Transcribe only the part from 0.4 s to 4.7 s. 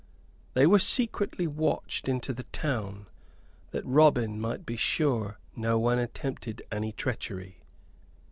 They were secretly watched into the town, that Robin might